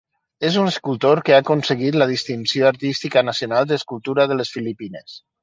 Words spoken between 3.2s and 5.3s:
Nacional d'Escultura de les Filipines.